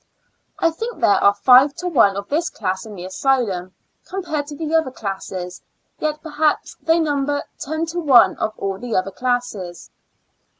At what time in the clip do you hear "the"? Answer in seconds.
2.95-3.05, 4.55-4.73, 8.79-8.95